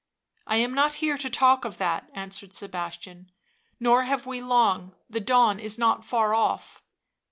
[0.47, 3.31] "I am not here to talk of that," answered Sebastian;
[3.79, 6.81] "nor have we long— the dawn is not far off."